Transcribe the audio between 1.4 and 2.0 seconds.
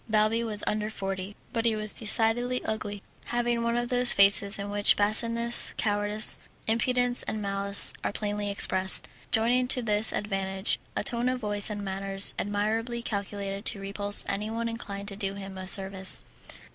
but he was